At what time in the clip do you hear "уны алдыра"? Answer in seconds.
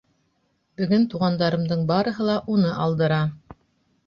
2.55-3.21